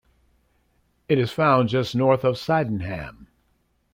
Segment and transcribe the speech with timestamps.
[1.07, 3.27] Its found just north of Sydenham.